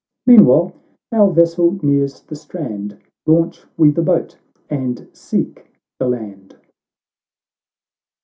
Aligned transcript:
Meanwhile, 0.25 0.73
our 1.11 1.29
vessel 1.31 1.77
nears 1.85 2.21
the 2.21 2.35
strand; 2.35 2.97
Launch 3.27 3.65
we 3.77 3.91
the 3.91 4.01
boat, 4.01 4.35
and 4.67 5.07
seek 5.13 5.69
the 5.99 6.07
land." 6.07 6.55